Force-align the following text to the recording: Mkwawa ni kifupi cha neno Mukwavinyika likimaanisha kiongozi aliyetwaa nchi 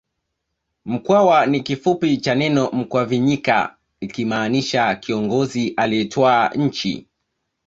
Mkwawa 0.85 1.45
ni 1.45 1.61
kifupi 1.61 2.17
cha 2.17 2.35
neno 2.35 2.69
Mukwavinyika 2.71 3.77
likimaanisha 4.01 4.95
kiongozi 4.95 5.69
aliyetwaa 5.77 6.49
nchi 6.55 7.07